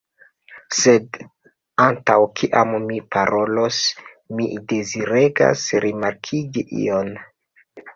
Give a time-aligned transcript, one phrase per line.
[0.77, 1.19] Sed
[1.85, 3.85] antaŭ kiam mi parolos,
[4.41, 7.19] mi deziregas rimarkigi ion.